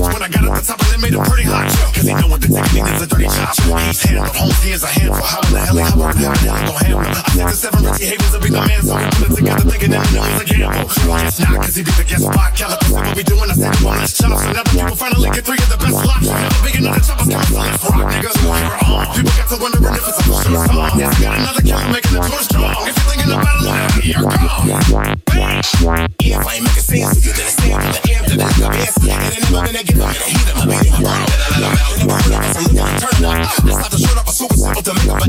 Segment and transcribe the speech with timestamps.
[0.00, 1.29] when up, I got I at the top they made it
[3.20, 3.80] dirty chop.
[3.80, 5.24] He's handled, Holmes he is a handful.
[5.24, 7.00] How in the hell he how in the hell he gon' handle?
[7.00, 9.64] I think the seven Richie Havens will be the man, so we put it together
[9.70, 10.88] thinking that know it's a gamble.
[10.88, 12.50] Guess not, cause he be the guest spot.
[12.56, 14.38] Kaliko said what we doing, I said, well, let's chop.
[14.40, 16.24] So now the people finally get three of the best slots.
[16.24, 18.38] Never big enough to chop us coming, so let's rock, niggas.
[18.40, 19.06] We're on.
[19.14, 20.90] People got to wondering if it's a push or a song.
[20.96, 22.88] Yes, got another killer making the tour strong.
[22.88, 24.70] If you're thinking about it, you're gone.
[26.20, 27.32] If I ain't making sense, you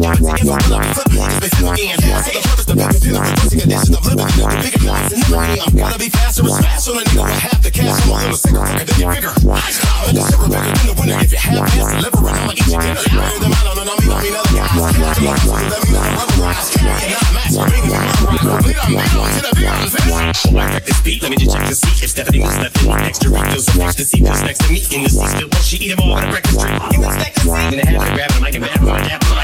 [0.02, 0.92] simple to make up a diamond.
[0.92, 2.00] If I'm gonna be flipping, it's been flipping in.
[2.02, 5.60] So the purpose, the biggest deal, reversing condition of living, the bigger nights in memory.
[5.62, 8.02] I'm gonna be faster and smash on a nigga with half the cash.
[8.02, 9.32] I'm a quicker than you figure.
[9.32, 11.22] I'm the shiver bigger than the winner.
[11.22, 12.98] If you have ass delivering, I'ma eat you dinner.
[12.98, 14.72] Better than mine, no, no, me, don't mean other guys.
[14.72, 16.72] Come on, come on, let me know the rubberized.
[16.82, 18.62] Not masquerading, I'm rubberized.
[18.62, 20.42] Bleed on, bleed on, to the beat on the finish.
[20.48, 22.82] Oh, I check this beat, let me just check to see if Stephanie was left
[22.82, 24.24] in extra refills of ecstasy.
[24.24, 26.60] Cause next to me in the seat still won't she eat them on a breakfast
[26.60, 26.72] tree.
[26.72, 27.68] You expect to see?
[27.72, 29.41] In the habit of grabbing a mic and babbling on tap, the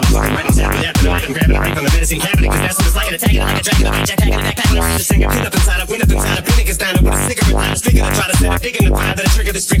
[0.00, 0.94] I while I'm fucking right on tap of that.
[1.00, 3.14] But I'm grabbing a mic from the medicine cabinet, cause that's what it's like an
[3.14, 3.34] attack.
[3.34, 5.84] Like a dragon, a jack, hacking, attack, packing, I'm just singing, pin up inside, I
[5.84, 8.26] win up inside, a pin niggas down with a cigarette, line, a speaker to try
[8.30, 9.79] to set a dig in the fire, that I trigger the trigger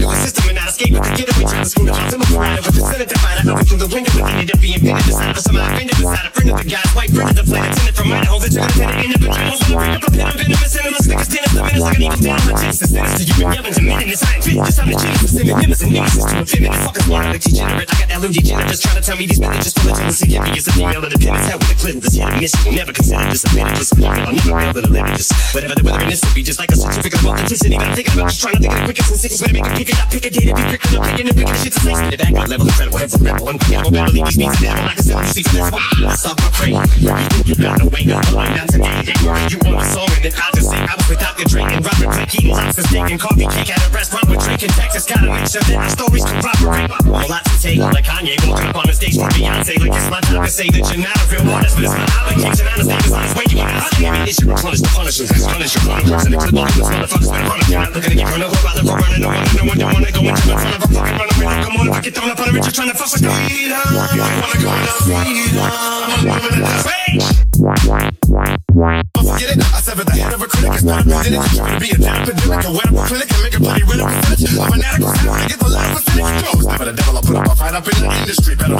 [13.40, 14.52] The to yelling to me, and it's I'm fit.
[14.52, 16.76] Just I'm the genius, the synonyms and nemesis to a feminine.
[16.84, 17.88] Fuckers want to degenerate.
[17.88, 20.28] I got LMG generous trying to tell me these men are just full of jealousy.
[20.28, 21.48] Me, it's a female independence.
[21.48, 22.52] Hell with a clip, this hit and miss.
[22.68, 23.80] You never consider this a minute.
[23.80, 25.16] Just I'll never able to it.
[25.16, 26.99] Just whatever the weather in this will be just like a certificate
[27.52, 27.58] of.
[27.60, 29.54] But I'm thinking about just trying to think of the quickest and sickest way to
[29.54, 31.60] make a pick it up, pick a date, be picking up, picking and picking the
[31.60, 31.94] shit to say.
[31.94, 33.90] Spin it back, my level incredible, heads and rebel, unforgettable.
[33.90, 35.50] Battle leave these beats and devil like a seven seats.
[35.50, 36.72] That's why I stop my prey.
[36.72, 38.94] You think you gotta wake up, I'm not today.
[39.50, 41.82] You want a song and then I'll just say I was without the drink and
[41.82, 45.06] Robert Blake eating lobster steak and coffee cake at a restaurant with drinking Texas.
[45.06, 46.90] Gotta make sure that our stories corroborate.
[46.90, 49.74] A lot to take, like Kanye walking up on the stage for Beyonce.
[49.82, 52.06] Like it's my time to say that you're not a real artist, but it's my
[52.22, 52.66] obligation.
[52.70, 53.34] Honest, name is honest.
[53.36, 53.99] When you want to
[54.60, 55.30] replenish the punishers.
[55.32, 57.68] Punish your chronicles and the clip all these motherfuckers better run up.
[57.68, 59.24] You're not looking to get run over by the road running.
[59.24, 61.64] One, no one, don't wanna go into the front of a fucking runaway.
[61.64, 63.80] Come on, if I get up on a ridge, you're trying to fuck with freedom.
[63.80, 65.64] You wanna go into freedom.
[65.64, 67.24] I'm living in that rage.
[67.60, 70.72] Don't forget it, I severed the head of a critic.
[70.76, 71.32] It's not a minute.
[71.32, 74.00] You're trying to be a damn epidemic, a wearable clinic, and make a bloody rid
[74.00, 74.56] of percentage.
[74.56, 76.40] I'm an addict, so I get the last percentage.
[76.40, 78.54] Yo, it's never the devil, I put up a fight up in the industry.
[78.56, 78.79] Better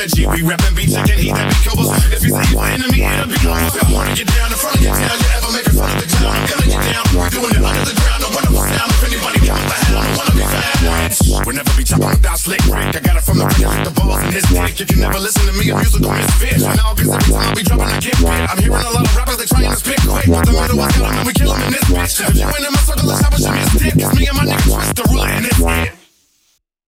[0.00, 0.24] energy.
[0.26, 1.92] We reppin' beats, I can heat that beat killers.
[2.08, 3.60] If he's an evil enemy, it'll be on.
[3.60, 5.12] I wanna get down in front of your town.
[5.12, 6.32] You ever make fun of the clown?
[6.32, 7.04] I'm gonna get down.
[7.12, 8.20] We're doing it under the ground.
[8.24, 8.90] No wonderful sound.
[8.96, 11.44] If anybody comes the hell, I wanna be found.
[11.44, 12.96] We'll never be chopping without slick Rick.
[12.96, 14.80] I got it from the ring with the balls in his dick.
[14.80, 16.64] If you never listen to me, a musical misfit.
[16.64, 18.40] No, cause every time I be dropping, I get bit.
[18.48, 20.26] I'm hearing a lot of rappers, they trying to spit quick.
[20.32, 22.24] But the middle, got 'em and we kill 'em in this bitch.
[22.24, 22.79] If you ain't